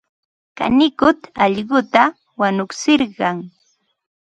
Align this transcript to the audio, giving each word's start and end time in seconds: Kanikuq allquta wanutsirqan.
Kanikuq 0.57 1.19
allquta 1.43 2.03
wanutsirqan. 2.39 3.37